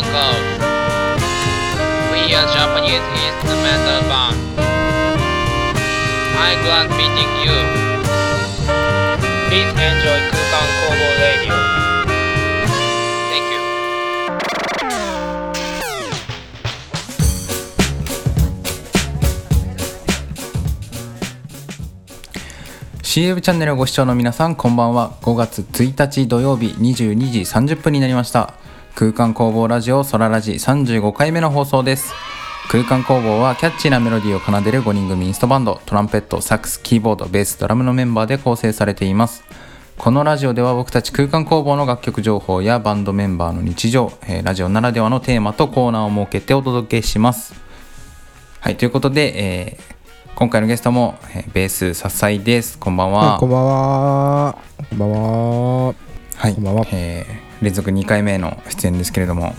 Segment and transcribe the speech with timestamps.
[0.00, 0.40] Uncle.
[2.10, 4.36] We are Japanese instrumental band.
[6.40, 7.56] I'm glad meeting you.
[9.48, 11.56] Please enjoy Kukan Kobo Radio.
[13.28, 13.60] Thank you.
[23.02, 28.54] ー CM チャンネルをご視聴の皆さんこんばんは5月1日土曜日22時30分になりました
[29.00, 32.12] 空間工房ラジオソララジ35回目の放送です。
[32.70, 39.42] 空間工房はキャッチーなメロディーを奏でる5人組インストバンドトランペットサックスキーボードベースドラムのメンバーで構成されています。
[39.96, 47.54] このラジオでは僕たち空間工房の楽曲情報やバンドメンバーの日常、えーラジオならではのテーマとコーナーを設けてお届けします。
[48.60, 50.00] はいということで、えー
[50.34, 52.78] 今回のゲストも、えーベース笹井です。
[52.78, 53.36] こんばんは。
[53.36, 54.58] あこんばんは。
[54.90, 55.10] こんばん
[55.86, 55.94] は。
[56.36, 56.86] はい、こんばんは。
[56.92, 59.54] えー連続2回目の出演ですけれども、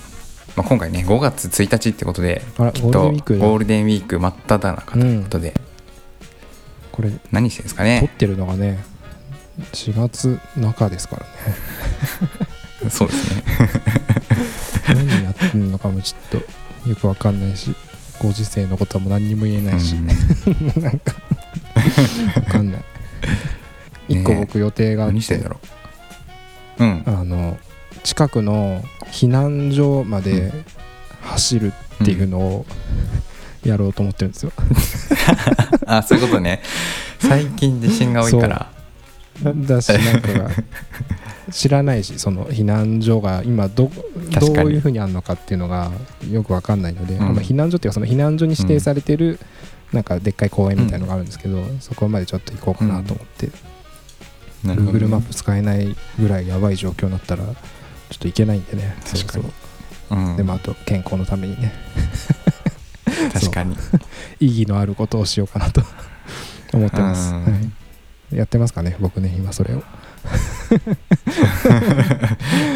[0.55, 2.41] まあ、今回ね5月1日ってことで
[2.73, 5.53] きっとゴールデンウィーク真っ只中ということで、
[6.91, 8.83] これ、何してるんですか撮っねてるのがね、
[9.73, 11.23] 4月中ですから
[12.83, 12.89] ね。
[12.89, 13.43] そうですね。
[14.87, 17.73] 何やってるのかもちょっとよくわかんないし、
[18.19, 20.07] ご時世のことはもう何にも言えないし、うん。
[20.81, 21.15] なんか、
[22.35, 22.83] わかんない。
[24.09, 25.59] 一個僕予定があって、何してんだろ
[26.79, 26.83] う？
[26.83, 27.03] うん。
[27.05, 27.57] あの、
[28.03, 30.51] 近くの避難所まで
[31.21, 32.65] 走るっていうのを
[33.63, 34.51] やろうと思ってるんですよ。
[35.85, 36.61] あそういうことね。
[37.19, 38.71] 最近地震が多いから。
[39.43, 40.49] だしなんかが
[41.51, 43.89] 知らないしその避難所が今ど
[44.39, 45.91] どういうふうにあるのかっていうのが
[46.29, 47.21] よくわかんないので、うん。
[47.21, 49.39] まあ避難所っていうかその避難所に指定されてる、
[49.91, 53.49] なんかでっかい公園みたいのがあるんですけど、そこまでちょっと行こうかなと思って、
[54.63, 57.43] なるほど Google マップ使えないぐらいやばい状況になったら
[58.11, 58.95] ちょっと行けないんでね。
[59.03, 59.17] 確かに。
[59.17, 59.43] そう
[60.09, 60.19] そう。
[60.19, 60.37] うん。
[60.37, 61.73] でもあと健康のためにね。
[63.33, 63.75] 確かに。
[64.39, 65.81] 意義のあることをしようかなと。
[66.73, 67.43] 思ってます、うん。
[67.43, 67.49] は
[68.31, 69.83] い、やってますかね僕ね今それを。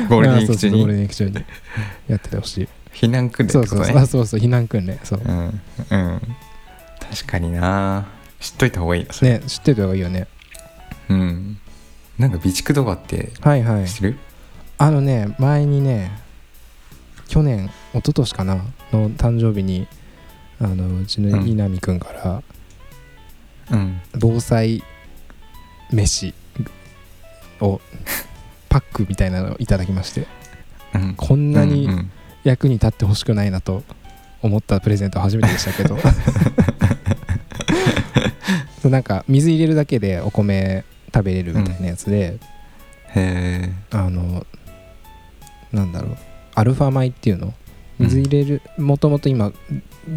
[0.10, 1.46] ゴールデンウィーク中あそうそうゴールにデンウィーク中に
[2.08, 2.68] やっててほしい。
[2.94, 5.22] 避難訓練そうそうそうそうそう避難訓練そう。
[5.24, 5.62] うん。
[5.90, 6.22] うん。
[7.00, 8.08] 確かにな。
[8.40, 10.28] 知っといた方がいいね知ってた方がいいよね。
[11.10, 11.58] うん。
[12.18, 13.88] なんか備蓄とかってはいはい。
[13.88, 14.18] 知ってる？
[14.78, 16.12] あのね前にね
[17.28, 18.56] 去年一昨年かな
[18.92, 19.88] の誕生日に
[20.60, 22.44] あのうちのうん稲見くんから
[23.72, 24.02] うん。
[24.18, 24.84] 防災
[25.92, 26.34] 飯
[27.62, 27.82] を
[28.70, 30.28] パックみたいなのをいただきまして
[30.94, 31.16] うん。
[31.16, 32.12] こんなにうんうん。
[32.44, 33.84] 役に立ってほしくないなと
[34.42, 35.98] 思ったプレゼント初めてでしたけど。
[38.90, 42.38] なんか水入れるだけでお米食べれるみたいなやつで、
[43.16, 44.46] へえあの
[45.72, 46.18] なんだろう。
[46.56, 47.54] アルファ米っていうの？
[47.98, 49.54] 水入れるもともと今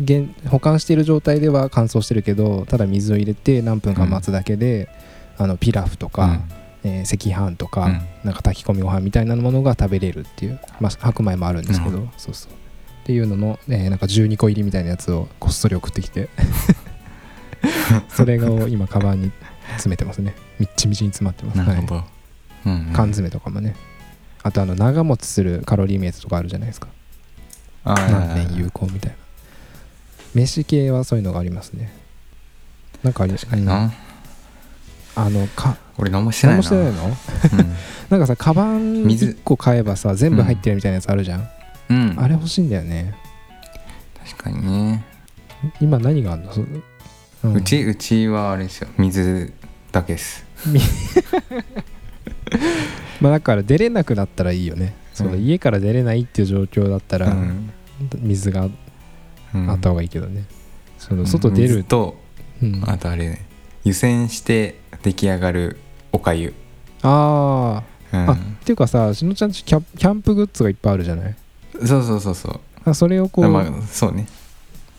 [0.03, 4.89] 現保管している状態では乾燥してるけどただ水を入れて何分か待つだけで、
[5.37, 6.41] あのピラフとか、
[6.85, 7.93] えー赤飯とか、うん。
[8.25, 12.53] なんか炊き込みご飯みたいなものが食べれるっていう、まあ、白米もあるんですけど、うそうそう。
[12.53, 12.55] っ
[13.05, 16.29] ていうのの、えーなんか12個入りみたいなやつをこっそり送ってきて
[18.09, 19.33] それを今カバンに
[19.73, 20.35] 詰めてますね。
[20.59, 21.59] みっちみちに詰まってます。
[21.59, 22.05] はいなるほど、
[22.67, 22.93] うんうん。
[22.93, 23.75] 缶詰とかもね
[24.43, 26.89] あとあの長持ちするカロリーメイトとかあるじゃないですか。
[27.85, 29.17] 何年有効みたいな。
[30.35, 31.93] 飯系はそういうのがありますね。
[33.03, 33.57] なんかあり確か？
[33.57, 33.93] にな、うん
[35.17, 36.63] あのか俺何もしてないな。
[36.63, 37.65] 何もしてないの？
[37.65, 37.77] うん。
[38.11, 39.27] なんかさカバン水。
[39.31, 41.49] 1個買えばさ全部入ってるみたいなやつあるじゃん、
[41.91, 43.15] うん、あれ欲しいんだよね。
[44.31, 45.05] 確かにね、
[45.81, 46.53] 今何があるの？
[46.53, 47.55] そ、うん。
[47.55, 48.89] うちうちはあれですよ。
[48.97, 49.53] 水
[49.91, 50.45] だけです
[53.21, 55.41] まあだから出れなくなったらいいよね、そのうん。
[55.41, 57.71] 家から出れないっていう状況だったら、うん。
[58.21, 58.69] 水が
[59.55, 59.71] うん。
[59.71, 60.45] あった方がいいけどね、
[60.99, 61.27] そのうん。
[61.27, 62.17] 外出る、水と
[62.63, 62.85] うん。
[62.87, 63.41] あとあれ
[63.85, 65.79] 湯煎して出来上がる
[66.13, 66.55] おかゆ、
[67.03, 68.17] あー。
[68.17, 68.31] うん。
[68.31, 71.35] あっていうかさしのちゃんちキャキャンプグッズがいっぱいあるじゃない？
[71.85, 72.61] そうそうそうそう。
[72.85, 74.27] あそれをこう、まあそうね。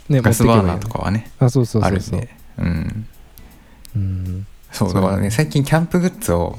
[0.09, 1.31] ねガスバーナーとかはね。
[1.39, 2.19] あそうそうそうそう。
[2.19, 2.35] あるんで。
[2.57, 3.07] うん。
[3.95, 4.47] うん。
[4.71, 5.31] そうだからね。
[5.31, 6.57] 最近キャンプグッズを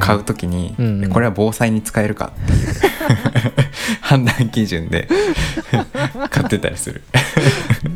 [0.00, 0.74] 買うときに、
[1.12, 2.68] これは防災に使えるかっていう
[4.00, 5.06] 判断基準で
[6.30, 7.02] 買ってたりする。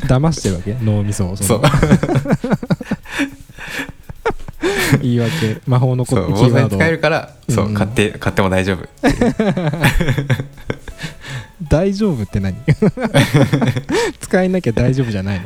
[0.07, 0.75] 騙してるわけ？
[0.81, 1.35] 脳みそを。
[1.35, 1.61] そう。
[1.61, 1.69] の
[5.01, 5.61] 言い訳。
[5.65, 7.73] 魔法のこそうキーワード防災に使えるから、そううん。
[7.73, 8.87] 買って買っても大丈夫
[11.69, 12.55] 大丈夫って何？
[14.19, 15.45] 使えなきゃ大丈夫じゃないの。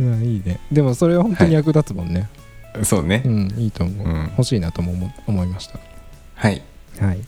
[0.00, 0.22] うん。
[0.24, 0.58] いいね。
[0.70, 2.43] でもそれは本当に役立つもんね、うん、
[2.82, 4.22] そうね、うんいいと思う、うん。
[4.30, 5.78] 欲しいなとも思思いました。
[6.34, 6.62] はい。
[7.00, 7.20] はい。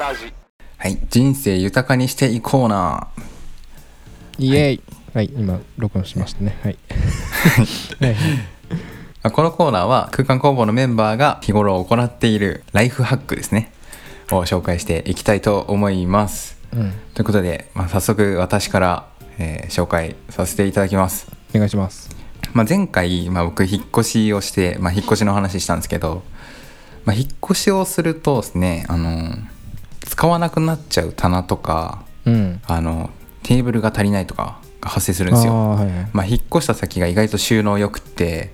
[0.00, 0.32] ラジ。
[0.78, 0.98] はい。
[1.10, 3.08] 人生豊かにしていこうな。
[4.38, 4.82] イエーイ。
[5.14, 5.26] はい。
[5.26, 6.58] 今録音しましたね。
[6.62, 6.78] はい。
[8.00, 8.16] はい。
[9.22, 13.72] あこのコーナーは空間工房のメンバーが日頃行っているライフハックですね。
[14.30, 16.58] を紹介していきたいと思います。
[16.72, 16.92] うん。
[17.14, 19.06] ということで、まあ、早速私から、
[19.38, 22.10] えー紹介させていただきますお願いします。
[22.52, 26.22] まあ、前回、まあ、僕引っ越しをして、まあ、引っ越しの話したんですけど、
[27.04, 29.34] まあ、引っ越しをするとですねあの
[30.02, 32.60] 使わなくなっちゃう棚とかうん。
[32.66, 33.10] あの
[33.42, 35.70] テーブルが足りないとかが発生するんですよ。
[35.70, 36.08] はいはい。
[36.12, 38.52] まあ、引っ越した先が意外と収納良くって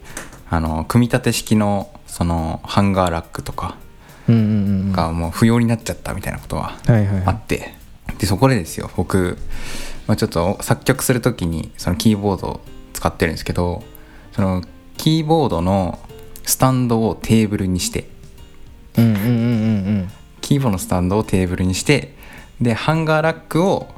[0.48, 3.76] あの組み立て式のそのハンガーラックとか
[4.28, 6.78] がもう不要になっちゃったみたいなことは
[7.26, 7.74] あって。
[8.18, 9.36] でそこでですよ僕、
[10.06, 12.60] まあ、ちょっと作曲する時にそのキーボードを
[12.96, 13.84] 使ってるんですけど
[14.32, 14.62] その
[14.96, 15.98] キーボードの
[16.44, 18.08] スタンドをテーブルにして。
[18.96, 19.30] うんうんうんうんう
[20.04, 20.10] ん。
[20.40, 22.14] キーボードのスタンドをテーブルにして
[22.60, 23.88] でハンガーラックを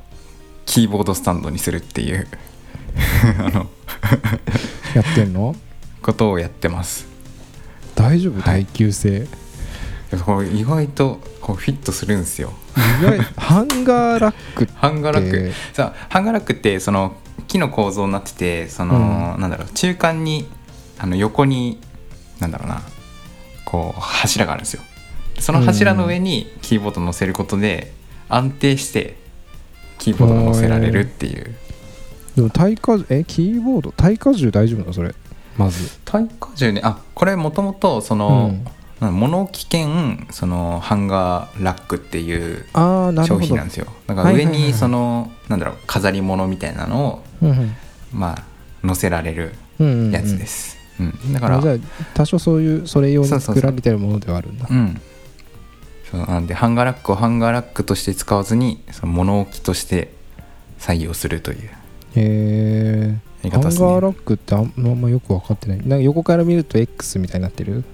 [0.66, 2.26] キーボードスタンドにするっていう
[3.38, 3.68] あの
[4.94, 5.54] やってんの？
[6.02, 7.06] ことをやってます。
[7.94, 8.40] 大丈夫？
[8.40, 8.64] はい。
[8.64, 9.28] 耐久性。
[10.10, 12.52] でもこれ意外とこうフィットするんですよ。
[13.00, 13.18] 意外？
[13.36, 15.36] ハンガーラックハンガーラック。
[15.36, 17.14] でさあハンガーラックってその
[17.48, 20.46] 木の構造になっててその、なんだろう中間に
[20.98, 21.80] あの横に
[22.38, 22.82] なんだろうな
[23.64, 24.82] こう柱があるんですよ。
[25.40, 27.92] その柱の上にキーボードを乗せることで
[28.28, 29.16] 安定して
[29.98, 31.54] キーボードが乗せられるっていう。
[32.36, 35.14] でも耐荷えキーボード耐荷重大丈夫なのそれ？
[35.56, 35.90] まず。
[36.04, 38.64] 耐荷重ねあこれもともとその、なん
[39.00, 43.86] 物置兼そのハンガーラックっていう商品なんですよ。
[44.08, 47.24] だから上にそのなんだろう飾り物みたいなのを
[48.12, 48.44] まあ
[48.82, 51.32] 乗せられるやつです、うん。
[51.32, 51.76] だからあじゃあ
[52.14, 54.66] 多少そういうそれ用に作られてるものではあるんだ。
[54.68, 55.00] うん。
[56.10, 60.12] そうなんでハンガーラックをハンガーラックとして使わずにその物置として
[60.80, 61.68] 採用するという。
[61.68, 61.70] へ
[62.16, 63.16] え
[63.50, 65.78] ハンガーラックってあんあんまよく分かってない。
[65.78, 67.84] なんか横から見ると X みたいになってる？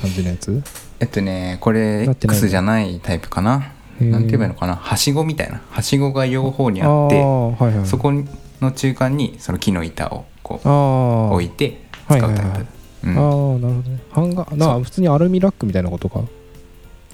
[0.00, 0.62] 感じのやつ？
[1.00, 3.72] えっとねこれ X じゃないタイプかな？
[4.00, 4.76] なんて言えばいいのかな？
[4.76, 5.62] はしごみたいな。
[5.70, 7.86] はしごが両方にああってあはいはい。
[7.86, 8.12] そこ
[8.60, 12.66] の中間にその木の板をこう置いて使うタイプ、はいはいはい。
[13.04, 13.10] うん。
[13.10, 13.98] ああなるほどね。
[14.10, 16.22] ハンガーな普通にアルミラックみたいなことか？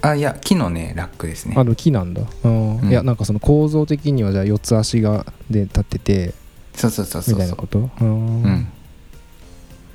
[0.01, 1.55] あいや木のねラックですね。
[1.57, 2.23] あの木なんだ。
[2.43, 2.89] うんうん。
[2.89, 6.33] いやなんかその構造的にはじゃあ四つ足がで立ってて
[6.73, 7.89] そうそうそうそうみたいなこと？
[8.01, 8.67] うんうん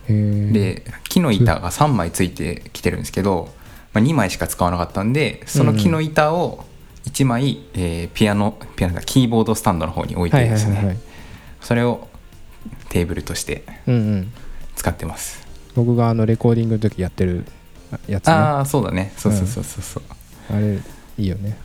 [0.09, 3.51] で木の板が3枚ついてきてるんですけど、
[3.93, 6.65] まあ、2枚しか使わなかったんでその木の板を
[7.07, 10.99] 1枚、えーピアノピアノだキーボードスタンドの方に置いてはいはいですね、はいはい。
[11.61, 12.09] それを
[12.89, 14.33] テーブルとしてうんうん。
[14.77, 15.45] 使ってます、
[15.75, 17.45] 僕があのレコーディングの時やってる
[18.07, 18.33] やつね。
[18.33, 19.13] ああそうだね。
[19.17, 20.03] そうそうそうそうそう。
[20.57, 20.79] あれ
[21.19, 21.57] いいよね。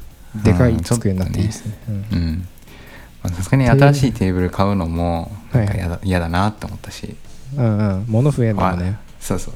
[0.44, 1.78] でかい机になっていいですね。
[1.88, 2.48] うん。
[3.30, 7.16] さすがに新しいテーブル買うのもなんかはい嫌だ,、嫌だなって思ったし
[7.58, 8.06] うんうん。
[8.08, 9.54] 物増えんだもんねそうそう。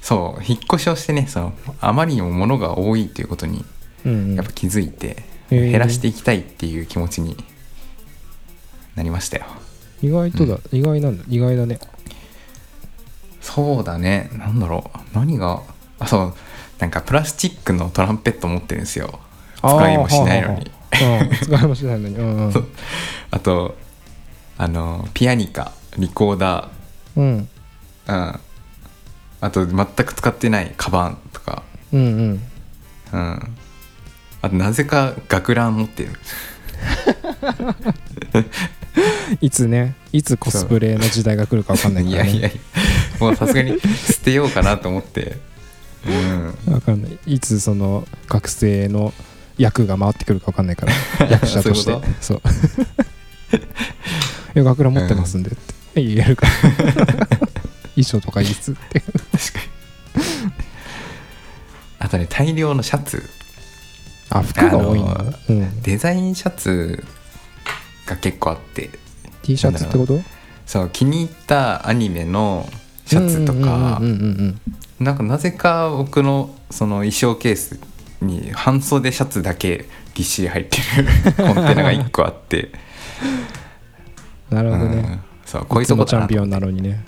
[0.00, 3.64] そう引っ越しをしてねそのあまりにも物が多いということに
[4.04, 4.34] うんうん。
[4.36, 5.70] やっぱ気づいて、へー。
[5.70, 7.36] 減らしていきたいっていう気持ちに
[8.94, 9.46] なりましたよ。
[10.02, 10.58] 意外とだ。
[10.72, 11.24] 意外なんだ。
[11.28, 11.78] 意外だね。
[13.40, 14.30] そうだね。
[14.34, 14.98] なんだろう。
[15.14, 15.62] 何が
[15.98, 16.34] あそう。
[16.78, 19.18] なんかプラスチックのトランペット持ってるんですよ。
[19.56, 20.70] 使いもしないのに。
[21.42, 22.14] 使いもしないのに。
[22.14, 22.68] うんうん。
[23.30, 23.76] あと
[24.56, 26.68] あのピアニカリコーダ
[27.18, 27.48] うん。
[28.06, 28.40] ーうん。
[29.40, 31.62] あと全く使ってないカバンとか。
[31.92, 32.42] うんうん。
[33.12, 33.56] うん。
[34.40, 36.12] あとなぜか学ラン持ってる。
[39.40, 42.30] いつねいつコスプレの時代が来るか分かんないからね。
[42.30, 42.60] いやいやいや。
[43.20, 45.36] もうさすがに捨てようかなと思って。
[46.06, 46.56] うん。
[46.66, 47.18] 分かんない。
[47.26, 49.12] いつその学生の
[49.56, 51.26] 役が回ってくるか分かんないから。
[51.26, 51.92] 役者として。
[51.92, 52.40] そういうこそう。
[54.54, 56.52] いや学ラン持ってますんでって言えるから。
[57.94, 59.00] 衣装とかいいっすって。
[59.00, 60.24] 確かに。
[62.00, 63.22] あとね大量のシャツ。
[64.30, 65.16] あ服が多いの
[65.48, 67.02] うん、デザインシャツ
[68.06, 68.90] が結構あって。
[69.42, 70.20] T シャツってこと？
[70.66, 72.68] そう気に入ったアニメの
[73.06, 74.00] シャツとか。
[75.00, 77.78] なんかなぜか僕のその衣装ケース
[78.20, 81.04] に半袖シャツだけぎっしり入ってる
[81.36, 82.72] コンテナが1個あって。
[84.50, 84.92] なるほどうん。
[84.92, 87.02] ね、そうこういつもチャンピオンなのにね。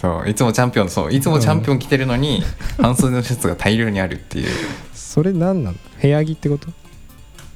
[0.00, 2.42] そういつもチャンピオンそういつもチャンピオン着てるのに、
[2.80, 4.48] 半袖のシャツが大量にあるっていう。
[4.94, 6.68] それ何なの部屋着ってこと？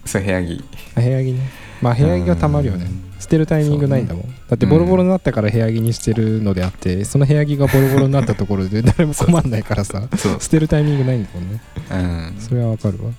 [0.04, 0.62] そう部屋着。
[0.96, 1.50] あ部屋着ね。
[1.80, 2.84] まあ部屋着がたまるよね。
[2.84, 3.08] うん。
[3.18, 10.06] 捨てるタイミングないんだもん、だってボロボロになったから部屋着にしてるのであってその部屋着がボロボロになったところで 誰も困んないからさ。
[10.16, 11.60] そう捨てるタイミングないんだもんね。
[11.90, 12.36] うん。
[12.38, 13.10] それはわかるわ。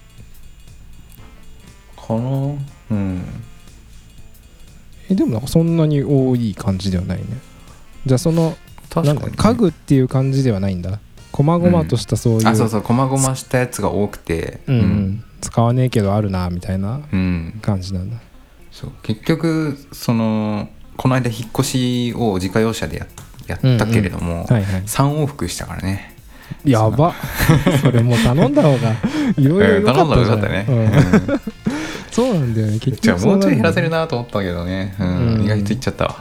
[1.98, 2.20] かな
[2.92, 3.24] うん
[5.10, 7.26] えでもなんかそんなに多い感じではないね。
[8.06, 8.56] じゃあその
[8.90, 11.00] 確かに、ね、家具っていう感じではないんだ
[11.32, 14.62] 細々としたそういう、あそうそう細々したやつが多くて。
[14.68, 15.24] うんうん。
[15.42, 17.60] 使わねえけどあるなみたいなうん。
[17.62, 18.18] 感じなんだ。
[18.72, 18.92] そう。
[19.04, 23.08] 結局そのこの間引っ越しを自家用車でや
[23.48, 24.82] やったけれども、はいはい。
[24.84, 26.16] 3往復したからね。
[26.66, 27.16] やば。
[27.82, 28.96] そ れもう頼んだ方が
[29.38, 30.52] いろいろ頼んだったじゃない。
[30.52, 31.40] らよかったね、うん
[32.12, 32.80] そうなんだよね。
[32.80, 35.46] 結じゃあ局もうちょい減らせるななと思ったけどね、うんうん。
[35.46, 36.16] 意外といっちゃったわ、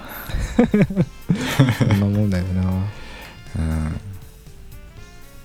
[1.78, 2.62] そんなもんだよな。
[3.58, 4.00] うん、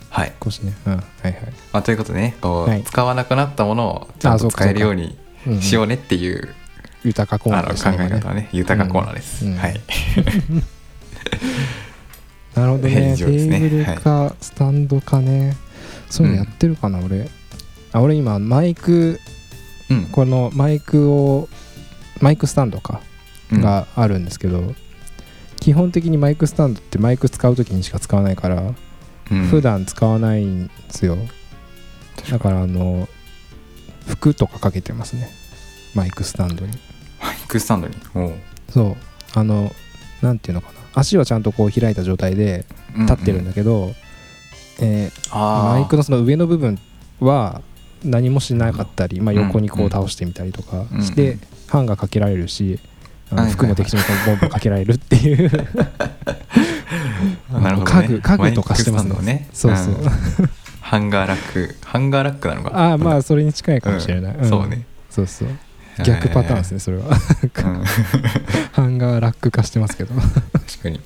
[0.09, 0.73] はい、少しね。
[0.85, 0.93] うん。
[0.93, 1.35] はいはい。
[1.71, 2.83] まあ、ということでねこう、はい。
[2.83, 5.61] 使わなくなったものをちゃんと使えるようにうんうん。
[5.61, 6.53] しようねっていう、
[7.03, 8.49] 豊かコーナーあの考でしたね今ねえ方はね。
[8.51, 9.55] 豊かコーナーです、うん。
[9.55, 9.81] はい。
[12.55, 13.15] なるほどね。
[13.17, 15.55] テーブルかスタンドかね。
[16.09, 17.29] そういうのやってるかな俺。
[17.91, 19.19] あ俺今マイク
[19.93, 20.05] うん。
[20.05, 21.49] このマイクを
[22.21, 23.01] マイクスタンドか
[23.51, 23.61] うん。
[23.61, 24.73] があるんですけど、
[25.59, 28.73] 基本的にマイクスタンドってマイク使う時にしか使わないから、
[29.31, 29.47] うん。
[29.47, 31.17] 普段使わないんですよ。
[32.29, 33.07] だからあの
[34.07, 35.29] 服とかかけてますね。
[35.95, 36.71] マイクスタンドに。
[37.21, 37.95] マイクスタンドに？
[38.69, 38.95] そう。
[39.35, 39.71] あの
[40.21, 40.79] なんていうのかな。
[40.95, 42.65] 足はちゃんとこう開いた状態で
[42.97, 43.93] 立ってるんだけど、
[44.79, 45.79] えーあー。
[45.79, 46.77] マイクのその上の部分
[47.19, 47.61] は
[48.03, 52.79] 何もしなかったり、まあ、横にこう倒してみたりとかして、ハンガーかけられるし、
[53.31, 53.63] あのはいはいはい。
[53.65, 55.51] 服も適当にボンボンかけられるっていう。
[57.51, 59.49] なるほど、ね、家具家具とかしてますマイクスタンドね。
[59.53, 59.97] そうそう、ん。
[60.81, 61.75] ハンガーラック。
[61.83, 62.71] ハンガーラックなのか。
[62.77, 64.45] ああまあうんそれに近いかもしれない、ん。
[64.45, 64.85] そうね。
[65.09, 65.47] そうそう。
[66.03, 67.05] 逆パターンですねそれは。
[67.05, 67.13] うん。
[68.73, 70.99] ハンガーラック化してますけど、は確かに。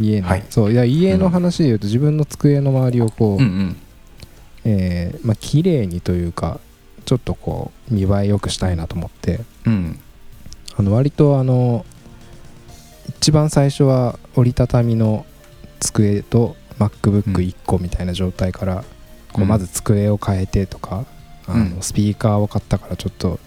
[0.00, 0.44] い、家の、はい。
[0.50, 0.72] そう。
[0.72, 3.76] いや家の話で言うと自分の机の周りをこう、うんうん
[4.64, 6.60] えーまあ綺麗にというか
[7.04, 9.40] ちょっとこう見栄え良くしたいなと思って。
[9.66, 9.98] うん。
[10.76, 11.84] あの割とあの
[13.08, 15.26] 一番最初は折りたたみの
[15.80, 16.86] 机とうん。
[16.86, 18.84] MacBook1 個みたいな状態から、
[19.32, 19.48] こううん。
[19.48, 21.04] まず机を変えてとか、
[21.46, 21.82] あのうん。
[21.82, 23.38] スピーカーを買ったからちょっと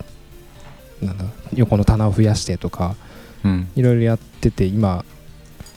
[1.02, 2.96] なんだ横の棚を増やしてとか
[3.44, 3.72] うん。
[3.76, 5.06] いろいろやってて今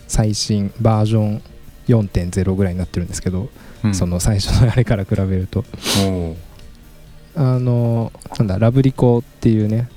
[0.09, 1.43] 最新バージョン
[1.89, 3.49] 4.0ぐらいになってるんですけど、
[3.85, 3.95] うん。
[3.95, 5.65] その最初のあれから比べると。
[7.35, 9.91] あのなんだラブリコっていうね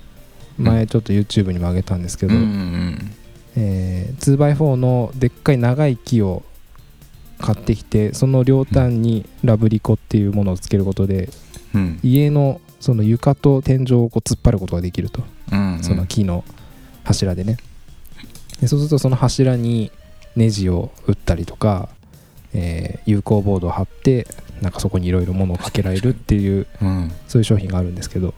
[0.57, 3.11] 前ちょっと YouTube にも上げたんですけど、うんうん
[3.55, 6.43] えー 2x4 のでっかい長い木を
[7.39, 11.29] 買ってきてその両端にラブリコっていうものをつけることで
[11.73, 11.99] うん。
[12.03, 15.23] 家のその床と天井をこう突っ張ることができると。
[15.51, 15.83] うんうん。
[15.83, 16.43] その木の
[17.03, 17.57] 柱でね。
[18.59, 19.91] でそうするとその柱に
[20.35, 21.89] ネジを打ったりとか、
[22.53, 24.27] えー有効ボードを貼って
[24.61, 28.33] なんかそこにいろいろ物をかけられるっていううんそういう商品があるんですけど。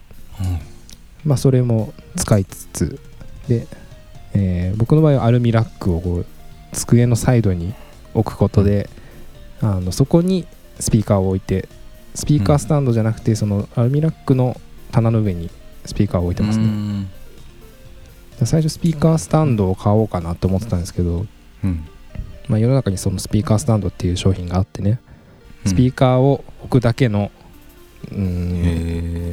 [1.23, 2.99] まあそれも使いつつ
[3.47, 3.67] で、
[4.33, 6.25] えー僕の場合はアルミラックをこう
[6.71, 7.73] 机のサイドに
[8.13, 8.89] 置くことで、
[9.61, 10.47] あのそこに
[10.79, 11.69] スピーカーを置いて
[12.15, 14.59] スピーカースタンドじゃなくてそのアルミラックの
[14.91, 15.49] 棚の上に
[15.85, 17.09] スピーカーを置いてますね、うん。
[18.43, 21.25] 最初スピーカースタンドを買おうかなと思ってたんですけど、
[21.63, 21.87] うん
[22.47, 24.99] まあ、世の中にそのスピーカースタンドっていう商品があってね。
[25.65, 25.71] うん。
[25.71, 27.31] スピーカーを置くだけの
[28.11, 28.61] うーん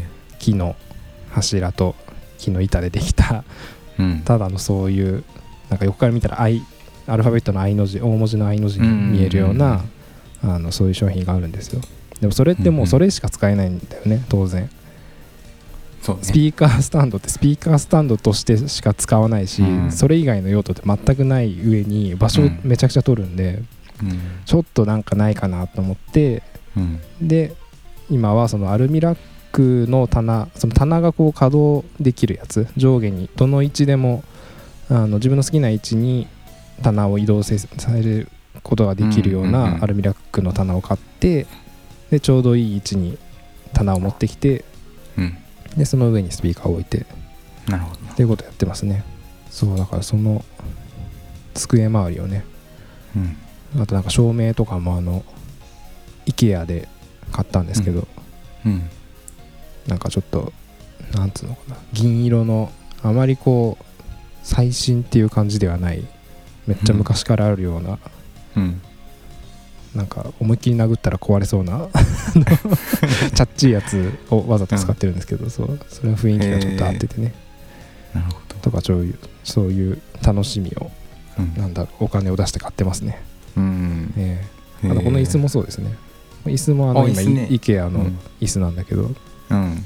[0.00, 0.06] へ
[0.38, 0.76] 木の
[1.30, 1.94] 柱と
[2.38, 3.44] 木の板でできた
[3.98, 4.20] えうん。
[4.24, 5.24] ただのそういう
[5.70, 6.62] なんか横から見たら I
[7.06, 9.82] アルファベットの I の字大文字の I の字に見えるような
[10.42, 11.80] あのそういう商品があるんですよ。
[12.20, 14.68] でもそれってもうそれしか使えないんだよね当然
[16.14, 19.92] ねスピーカースタンドってスピーカースタンドとしてしか使わないし、うん。
[19.92, 22.60] それ以外の用途って全くない上に場所うん。
[22.64, 23.62] めちゃくちゃ取るんで、
[24.02, 24.20] うん。
[24.44, 26.42] ちょっとなんかないかなと思って
[26.76, 27.00] うん。
[27.20, 27.54] で
[28.10, 29.18] 今はそのアルミラッ
[29.52, 34.24] クの棚その棚がこう稼働できるやつ上下にどの位置でも
[34.88, 36.26] あの自分の好きな位置に
[36.82, 38.28] 棚を移動せされる
[38.62, 41.46] ことができるようなんアルミラックの棚を買って
[42.10, 43.18] でちょうどいい位置に
[43.72, 44.64] 棚を持ってきてうん
[45.76, 47.06] でその上にスピーカーを置いて
[47.68, 48.00] なるほど。
[48.12, 49.04] っていうことやってますね。
[49.50, 50.44] そうだからその
[51.54, 52.44] 机周りをね
[53.16, 53.82] うん。
[53.82, 55.24] あとなんか照明とかもあの
[56.26, 56.88] IKEA で
[57.32, 58.06] 買ったんですけど、
[58.64, 58.88] うん。
[59.86, 60.52] なんかちょっと
[61.14, 62.70] なんつうのかな銀色の
[63.02, 63.84] あまりこう
[64.42, 66.04] 最新っていう感じではない
[66.66, 67.98] めっちゃ昔からあるような、
[68.56, 68.80] うん。
[69.94, 71.88] なんか思いっきり殴ったら壊れそうな
[73.34, 75.80] チャッチいやつをわざと使ってるんですけど、そう。
[75.88, 77.32] それは雰囲気がちょっと合っててね。
[78.14, 78.54] なるほど。
[78.62, 80.90] とかそういうそういう楽しみを
[81.38, 81.54] うん。
[81.56, 83.20] なんだお金を出して買ってますね、
[83.56, 84.12] うん。
[84.16, 84.40] え
[84.82, 84.86] え。
[84.86, 85.90] へえあとこの椅子もそうですね。
[86.46, 88.18] 椅子もあの今 IKEA のうん。
[88.40, 89.10] 椅子なんだけど、
[89.50, 89.84] うん。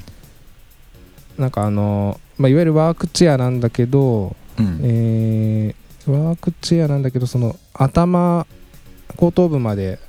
[1.39, 4.81] なんかあの、まあ、いわゆるワークチェアなんだけど、うん。
[4.83, 8.47] えーワークチェアなんだけどその頭
[9.17, 10.01] 後頭部まで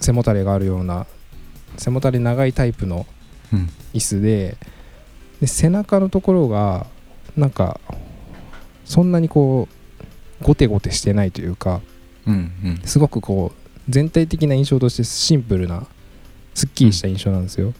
[0.00, 1.06] 背もたれがあるような
[1.76, 3.06] 背もたれ長いタイプの
[3.52, 3.70] うん。
[3.94, 4.56] 椅子で
[5.40, 6.86] で背中のところが
[7.36, 7.80] なんか
[8.84, 9.68] そんなにこ
[10.40, 11.80] うゴテゴテしてないというか
[12.26, 12.80] うんうん。
[12.84, 15.86] すごくこう全体的な印象としてシンプルな
[16.54, 17.74] すっきりした印象なんですよ、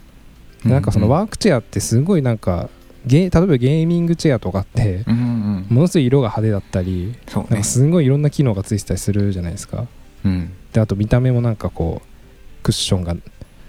[0.63, 2.69] でなんかそのワークチェアってすごいなんか
[3.07, 7.19] ゲー例えばゲーミングチェアとかってうんうんものすごい色が派手だったりね。
[7.35, 9.87] なんかすごいいろんな機能がついてたりするじゃないですか。
[10.25, 10.53] うん。
[10.73, 13.17] であと見た目もなんかこうクッションが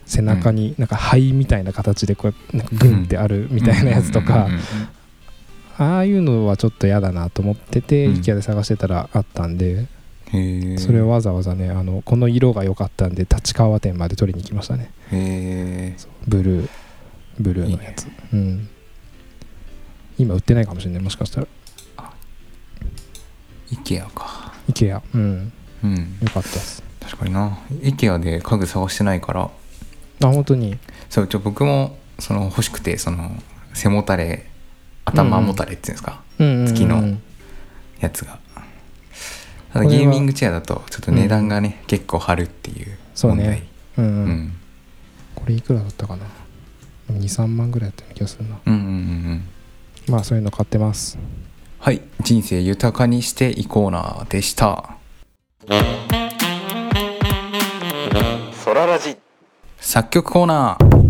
[0.07, 4.47] 背中になんか灰みたいな形でこうなんかグンってあるみたいなやつとか
[5.77, 8.13] ああいうのはちょっと嫌だなと思ってて、うん。
[8.15, 9.87] IKEA で探してたらあったんで
[10.79, 14.91] それをわざわざねあのこの色が良かったんで立川店まで取りに行きましたね。
[16.27, 16.69] ブルー。
[17.39, 18.07] ブルーのやつ。
[18.33, 18.67] うん。
[20.17, 21.03] 今売ってないかもしれない。
[21.03, 21.47] もしかしたら。
[23.71, 24.53] IKEA か。
[24.69, 25.53] IKEA うん。
[25.83, 26.17] うん。
[26.21, 26.83] よかったです。
[26.99, 27.59] 確かにな。
[27.81, 29.51] IKEA で家具探してないから
[30.23, 30.77] あ本当に。
[31.09, 33.31] そうちょ僕もその欲しくてその
[33.73, 34.49] 背もたれ
[35.05, 37.17] 頭もたれっていうんですか、うんうんうん月の
[37.99, 38.39] やつが。
[39.73, 43.47] ただゲーミングチェアだとちょっと値段がね、結構張るっていうそう問題。
[43.49, 44.29] ねうん、ううん。
[44.29, 44.53] ん
[45.35, 46.25] これいくらだったかな
[47.11, 48.59] ？23万ぐらいやったような気がするな。
[48.65, 50.13] うんうんうんうん。
[50.13, 51.17] まあそういうの買ってます。
[51.79, 52.01] はい。
[52.21, 54.95] 人生豊かにしていこうなでした。
[58.63, 59.17] ソララジ
[59.79, 60.85] 作曲コーナー。
[60.85, 61.01] ま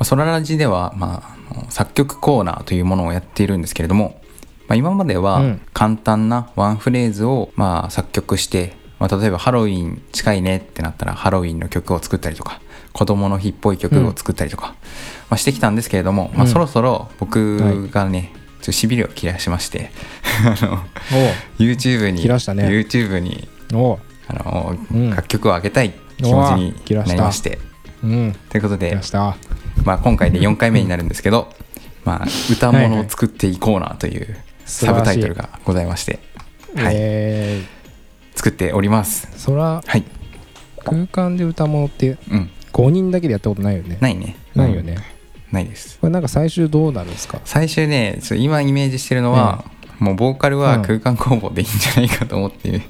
[0.00, 1.36] あソララジでは、まあ
[1.70, 4.20] 作曲コーナーというものをやっているんですけれども、
[4.68, 5.60] まあ、今まではうん。
[5.72, 12.60] 簡単なワンフレーズを、まあ、作曲して、まあ、例えばハロウィン近いねってなったらハロウィンの曲を作ったりとか
[12.92, 14.68] 子供の日っぽい曲を作ったりとか、
[15.28, 16.48] まあ、してきたんですけれども、まあ、うん。
[16.48, 19.90] そろそろ僕がね、ちょっとしびれを切らしまして
[20.44, 20.82] あの
[21.58, 22.64] YouTube に、切らしたね。
[22.64, 23.48] YouTube に
[24.28, 25.10] あの、うん。
[25.10, 27.58] 楽曲を上げたい気持ちになりまして
[28.06, 28.36] うん。
[28.48, 29.36] ということで出ま、した。
[29.84, 31.52] まあ、今回で4回目になるんですけど、
[32.04, 36.20] まあ、歌物を作っていこうなというサブタイトルがございまして、
[36.74, 36.94] はい。
[36.94, 37.62] え
[38.34, 39.28] 作っております。
[39.32, 40.04] ー、そらはい。
[40.84, 42.50] 空間で歌物ってうん。
[42.72, 43.98] 5人だけでやったことないよね。
[44.00, 44.36] ないね。
[44.54, 45.02] ないよね、うん。
[45.54, 45.98] ないです。
[45.98, 47.40] これなんか最終どうなるんですか？
[47.44, 49.64] 最終ね今イメージしてるのは、
[49.98, 52.68] もうボーカルは空間工房でいいんじゃないかと思って。
[52.68, 52.82] いる、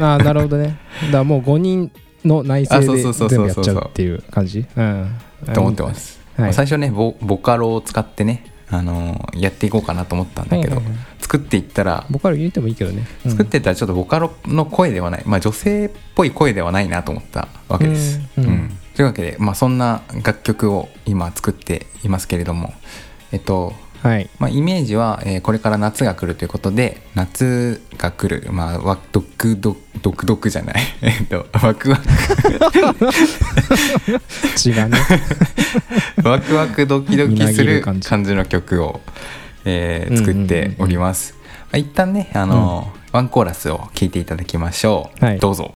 [0.00, 0.78] ああなるほどね。
[1.04, 1.92] だからもう5人
[2.26, 4.66] の内政であそうそうそうそう全部やっちゃうっていう感じ？
[4.76, 5.18] うん。
[5.54, 6.54] と思ってます、はい。
[6.54, 11.06] 最初ねボボカロを使ってね、あのーやっていこうかなと思ったんだけど、はいはいはい。
[11.20, 13.30] 作っていったらボカル入れてもいいけどね、うん。
[13.30, 18.20] 作っていったらちょっとボカロの声ではない、まあ女性っぽい声ではないなと思ったわけです。
[18.38, 18.44] うん。
[18.44, 18.50] うん。
[18.50, 18.78] うん。
[18.94, 22.72] というわけで、まあ、そんな楽曲を今作っていますけれども、
[23.30, 24.28] えっとはい。
[24.38, 30.76] まあ、イメージは、えーこれから夏が来るということで夏が来る、まあ、ワドクドドクドクじゃない。
[31.02, 32.02] えっとワクワク。
[34.68, 34.98] 違うね。
[36.24, 39.00] ワクワクドキドキするる感じの曲を、
[39.64, 41.34] えー作っております。
[41.42, 45.24] まあ、一旦ねあの、ワンコーラスを聴いていただきましょう。
[45.24, 45.38] はい。
[45.38, 45.75] どうぞ。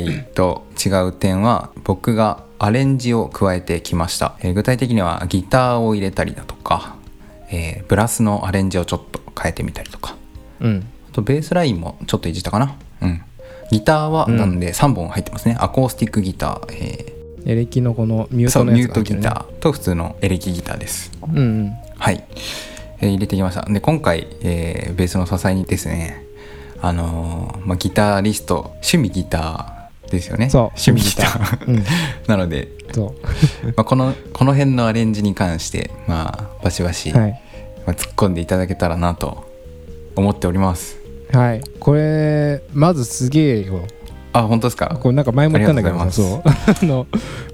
[0.00, 6.96] 回と違う点は僕がアレンジを加えてきました、えー具体的にはギターを入れたりだとか、
[7.50, 10.16] えーブラスのアレンジをちょっと変えてみたりとか。
[10.60, 10.86] うん。
[11.10, 12.76] あとベースラインもちょっといじったかな。
[13.02, 13.22] うん。
[13.70, 14.36] ギターはうん。
[14.36, 17.12] なんで3本入ってますね、アコースティックギター、え
[17.44, 21.10] エレキのこのミューそうートのミュートギターと普通のエレキギターです。
[21.26, 21.72] うんうん。
[21.98, 22.24] はい、
[23.00, 23.62] えー入れてきました。
[23.62, 26.24] で今回、えーベースの支えにですね
[26.80, 29.81] あのーまあ、ギタリスト趣味ギター
[30.16, 30.48] ですよね。
[30.50, 30.62] そう。
[30.76, 31.84] 趣味ギターうん。
[32.26, 33.14] なので、そ
[33.62, 33.66] う。
[33.76, 37.40] まあ、このこの辺のアレンジに関してまあバシバシ、はい。
[37.86, 39.44] まあ、突っ込んでいただけたらなと
[40.16, 40.96] 思っております。
[41.32, 41.62] はい。
[41.80, 43.80] これまずすげえよ。
[44.34, 44.98] あ本当ですか？
[45.00, 46.42] これなんか前も言ったんだけどそう。
[46.46, 47.06] あの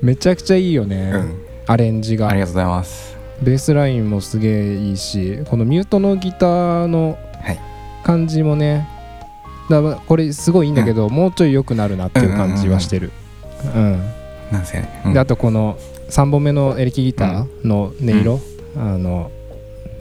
[0.02, 1.34] めちゃくちゃいいよね、うん。
[1.66, 2.28] アレンジが。
[2.28, 3.16] ありがとうございます。
[3.42, 7.58] ベースラインもすげえいいしこのミュートのギターのはい。
[8.04, 8.97] 感じもねだか
[9.68, 13.12] らこれすごいいいんだけど、もうちょい良くなるなっていう感じはしてる。
[13.74, 14.02] うん
[14.52, 15.12] なんせね、うん。
[15.12, 15.78] であとこの
[16.08, 18.40] 3本目のエレキギターの音色、
[18.76, 19.30] あの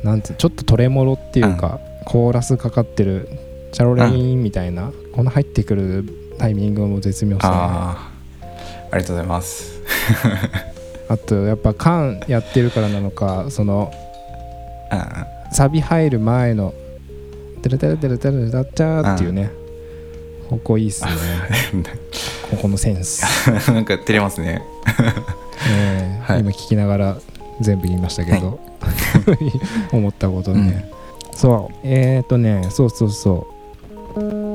[0.04, 3.28] なんつうちょっとトレモロっていうか、コーラスかかってる
[3.72, 6.06] チャロレインみたいな、この入ってくる
[6.38, 8.12] タイミングも絶妙ですねあ
[8.92, 9.82] ありがとうございます。
[11.26, 13.92] とやっぱ缶やってるからなのかその
[14.92, 15.00] うん。
[15.52, 16.74] サビ入る前の
[17.62, 19.52] 「テレテレテレテレタッチャー」っていうね
[20.50, 21.12] ここいいっすね
[22.50, 23.26] ここのセンス、
[23.72, 24.62] なんか照れますね
[25.70, 27.18] えーはい今聞きながら
[27.60, 28.60] 全部言いましたけど、
[29.92, 30.90] 思ったことね、
[31.34, 33.48] そうえっ、ー、とねそうそうそ
[34.16, 34.48] う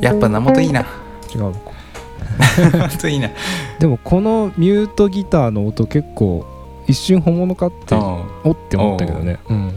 [0.00, 0.86] やっぱ名元いいな
[1.34, 3.30] 違うのかいいな
[3.78, 6.46] でもこのミュートギターの音結構
[6.86, 9.38] 一瞬本物かってあおって思ったけどね。
[9.48, 9.72] うん。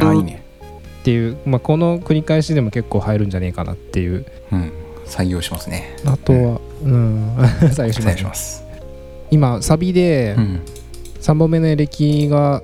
[0.00, 0.42] あいいね。
[1.00, 4.26] っていう、まあ、この繰り返しでも結構入るんじゃねえかなっていう。
[4.52, 4.72] うん。
[5.06, 5.96] 採用しますね。
[6.04, 7.36] あとはうん。
[7.70, 8.64] 採用します
[9.30, 10.60] 今サビでうん。
[11.20, 12.62] 3本目のエレキが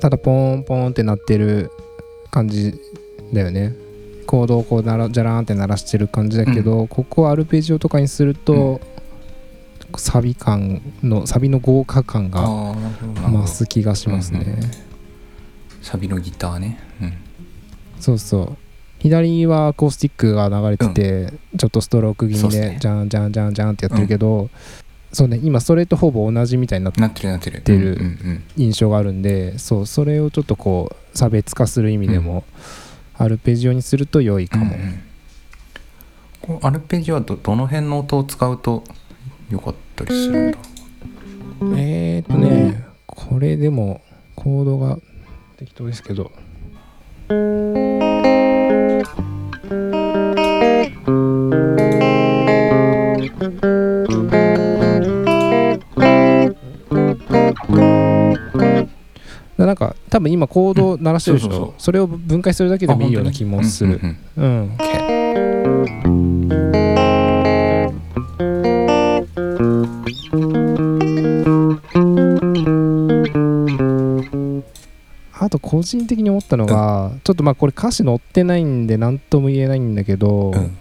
[0.00, 1.70] ただポーンポーンって鳴ってる
[2.30, 2.74] 感じ
[3.32, 3.74] だよね。
[4.26, 8.80] コードをこうならジャラーンって鳴らしてる感じだけど、ここをアルペジオとかにすると、
[9.98, 14.70] サビ感のサビの豪華感が増す気がしますね、うんうん。
[15.82, 16.78] サビのギターね。
[17.00, 17.12] うん。
[18.00, 18.56] そうそう。
[18.98, 24.48] 左はアコースティックが流れてて、ちょっとストローク気味でジャンジャンジャンジャンってやってるけど、
[25.12, 27.98] そうね今それとほぼ同じみたいになってなってるなってる。
[28.56, 32.44] 印象があるんでそうそれをちょっとこう差別化する意味でも、
[33.18, 34.74] アルペジオにすると良いかも、
[36.48, 36.66] うんうん。
[36.66, 38.84] アルペジオはどどの辺の音を使うと
[39.50, 40.58] よかったりするんだ
[41.76, 44.00] えーっとねこれでも
[44.34, 44.98] コードが
[45.56, 46.32] 適当ですけど。
[59.56, 64.00] だなんか多分今コード鳴らしてるでしょ、うんそれを分解するだけでもいいような気もする。
[64.02, 66.13] うんうんうんう
[75.54, 80.78] と個人的に思ったのが、ちょっとまあこれ歌詞載ってないんで何とも言えないんだけど、うん。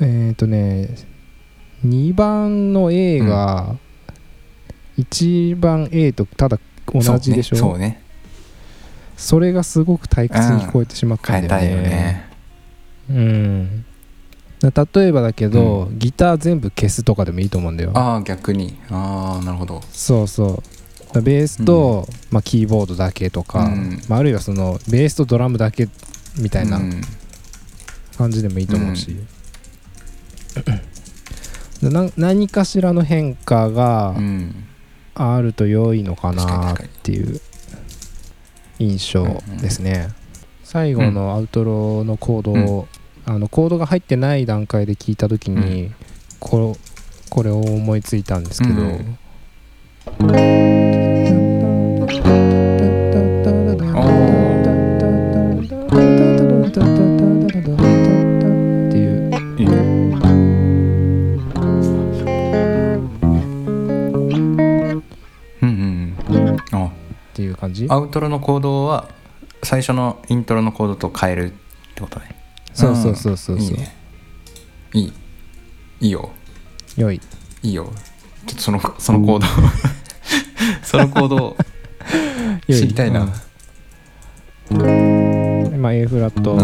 [0.00, 0.88] えっ、とね
[1.84, 3.76] 2番の A が
[4.98, 7.56] 1番 A とただ同じでしょ？
[7.56, 8.02] そ,、そうね。
[9.40, 12.30] れがすごく退屈に聞こえてしまったんだよね,、ね。
[13.10, 13.84] うん。
[14.60, 17.92] だ例えばだけど、ギター全部消すとかでもいいと思うんだよ。
[17.94, 18.78] ああ逆に。
[18.90, 19.80] ああなるほど。
[19.92, 20.56] そうそう。
[20.56, 20.62] だ
[21.14, 24.02] ベースと、まあ、キーボードだけとか、うん。
[24.08, 25.88] まあ、あるいはそのベースとドラムだけ
[26.38, 27.00] みたいなうん。
[28.16, 29.16] 感じでもいいと思うし、
[31.80, 34.64] でな何かしらの変化がうん。
[35.18, 37.40] あると良いのかなっていう
[38.78, 39.24] 印象
[39.60, 40.10] ですね、
[40.62, 42.88] 最後のアウトロのコードを、
[43.24, 45.92] あのコードが入ってない段階で聞いた時に、
[46.38, 46.76] こ
[47.30, 48.74] これを思いついたんですけど、
[67.90, 69.08] アウトロのコードは
[69.62, 71.54] 最初のイントロのコードと変えるっ
[71.94, 72.36] てことね。
[72.74, 73.66] そうそうそうそうそう。
[73.66, 73.96] いいね。
[74.94, 75.12] いい。
[76.00, 76.30] いいよ。
[76.96, 77.20] 良い。
[77.62, 77.90] いいよ
[78.48, 79.46] ちょっとそのそのコード
[80.82, 81.54] そのコード
[82.66, 83.30] 良知りたいな、
[84.70, 85.80] うん。
[85.80, 86.60] まあ A フラット、うん。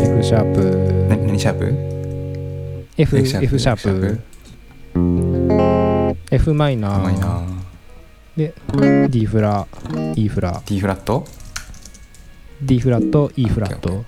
[0.00, 0.60] F シャープ。
[1.08, 1.66] な何シャープ
[2.96, 3.46] ？F, F シャープ。
[3.46, 3.76] F シャー F シャー
[6.14, 9.08] プ？F マイナー。
[9.08, 9.66] D フラ
[10.14, 10.62] E フラ。
[10.66, 11.24] D フラット
[12.62, 14.04] ？D フラット E フラット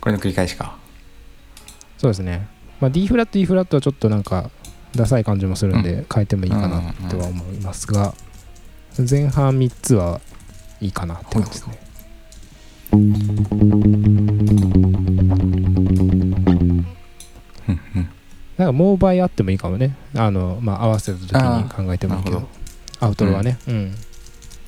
[0.00, 0.76] これの繰り返しか。
[1.98, 2.48] そうですね、
[2.80, 4.50] まあ、D フラット E フラットはちょっとなんか
[4.96, 8.12] ダサい感じもするんで変えてもいいかなとは思いますが
[9.08, 10.20] 前半3つは
[10.80, 11.78] いいかなって感じですね。
[12.92, 12.96] う
[17.72, 18.08] んうん。
[18.56, 19.96] なんかもう倍あってもいいかもね。
[20.16, 22.48] あの、まあ、合わせた時に考えてもいいけど。
[23.00, 23.58] アウトロはね。
[23.66, 23.94] うん、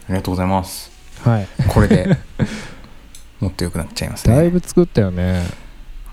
[0.06, 0.90] ありがとうございます。
[1.22, 1.48] はい。
[1.68, 2.16] これで
[3.44, 4.34] もっと良くなっちゃいますね。
[4.34, 5.44] だいぶ作ったよね。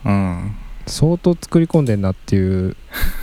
[0.03, 0.55] うん。
[0.85, 2.75] 相当作り込んでんなっていう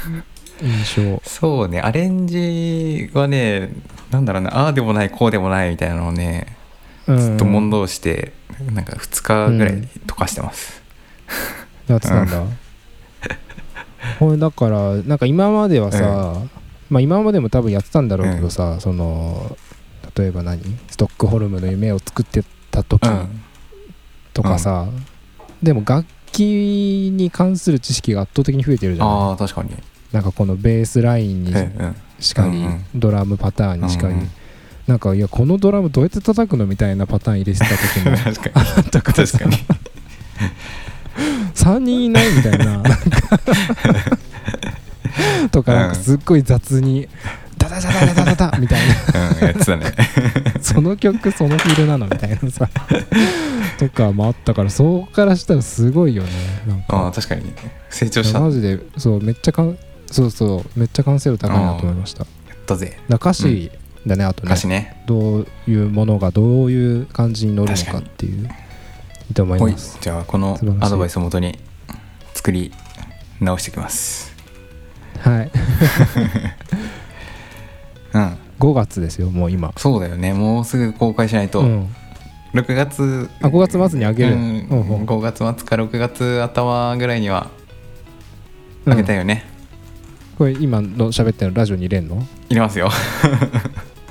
[0.64, 1.22] 印象。
[1.26, 1.80] そうね。
[1.80, 3.70] アレンジはね
[4.10, 4.56] なんだろうな。
[4.56, 6.56] ああでもないこうでもないみたいなのをね
[7.06, 7.18] うん。
[7.18, 8.32] ずっと問答して、
[8.72, 9.74] なんか2日ぐらい
[10.06, 10.82] 溶かしてます、
[11.86, 12.30] やってたん。
[12.30, 12.42] だ、
[14.18, 16.34] これだからなんか今まではさ、
[16.88, 19.56] まあ今までも多分やってたんだろうけどさ、その
[20.16, 20.60] 例えば何？
[20.88, 23.42] ストックホルムの夢を作ってた時うん
[24.38, 24.86] とかさ、
[25.60, 29.70] でも楽器に関する知識が圧倒的に増えてるじゃんああ確かに。
[30.12, 32.84] なんかこのベースラインにうんうんしかり、うんうん。
[32.94, 34.30] ドラムパターンにしかり、うんうん。
[34.86, 38.66] なんかいやこのドラムどうやって叩くのみたいなパターン入れてた時も 確かに。
[38.76, 39.38] あったからさ。
[39.38, 39.56] 確かに。
[41.56, 42.90] 3人いないみたいななんか。
[45.50, 47.08] とかなんかすっごい雑に
[47.68, 49.94] ダダダダダダダダみたいなうんやってたね
[50.60, 52.68] その曲そのフィルなのみたいなさ
[53.78, 56.30] とかもあったからそこからしたらすごいよね
[56.66, 57.52] なんかあ確かに
[57.90, 63.70] 成長したマジでそうめっちゃかんそうそうめっちゃ完成度高いなと思いましただかったぜ歌詞
[64.06, 68.48] だね、あとね歌詞ねどういうものがどういう感じに乗るのかっていう
[69.34, 71.58] と思いますじゃあこのアドバイスをもとに
[72.32, 72.72] 作り
[73.40, 74.34] 直していきます
[75.20, 75.50] はい
[78.18, 78.38] うん。
[78.58, 79.72] 5月ですよもう今。
[79.76, 80.32] そうだよね。
[80.32, 81.94] もうすぐ公開しないと、うん。
[82.54, 83.28] 6月。
[83.40, 84.40] あ5月末にあげる、うん。
[84.40, 85.04] うんうん。
[85.04, 87.48] 5月末か6月頭ぐらいには。
[88.86, 89.44] あげたいよね、
[90.38, 92.26] これ今の喋ってるのラジオに入れんの？
[92.48, 92.88] 入れますよ。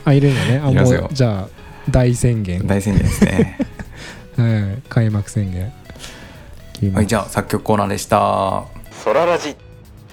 [0.06, 0.58] あ入れんのね。
[0.60, 1.08] あも入れますよ。
[1.12, 1.48] うじゃあ
[1.90, 3.58] 大宣言、大宣言ですね。
[4.38, 6.94] はい、開幕宣言。
[6.94, 8.66] はいじゃあ作曲コーナーでした。
[8.92, 9.56] ソララジ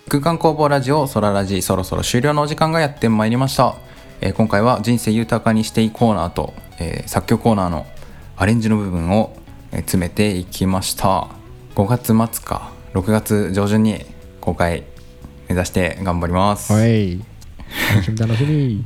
[0.09, 3.77] 空間工房ラジオソララジそろそろ終了のお時間がやってまいりました、
[4.21, 7.87] えー今回は人生豊かにしていコーナーと、えー作曲コーナーの
[8.37, 9.35] アレンジの部分を
[9.73, 11.29] えー詰めていきました。
[11.75, 12.71] 5月末か。
[12.93, 14.05] 6月上旬に
[14.41, 14.85] 公開
[15.49, 17.19] 目指して頑張ります、はい。
[17.95, 18.85] 楽しみ楽しみ。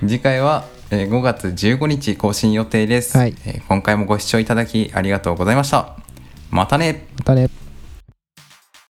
[0.06, 3.34] 次回はえー5月15日更新予定です、はい。
[3.46, 5.96] えー今回もご視聴いただきありがとうございました。
[6.50, 7.06] またね。
[7.18, 7.63] またね